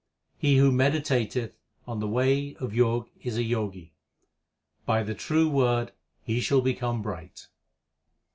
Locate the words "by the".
4.83-5.13